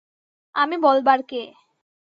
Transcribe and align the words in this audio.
আমি 0.55 0.75
বলবার 0.77 1.19
কে। 1.23 1.41